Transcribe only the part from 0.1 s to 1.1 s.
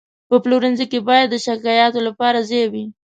په پلورنځي کې